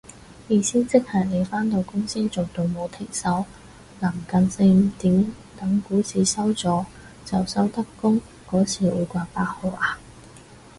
[0.47, 3.45] 意思即係你返到公司做到冇停手，
[4.01, 6.83] 臨近四五點等股市收咗
[7.23, 8.19] 就收得工
[8.49, 9.99] 嗰時會掛八號啊